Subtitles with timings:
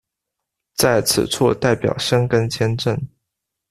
[0.73, 2.99] 在此处代表申根签证。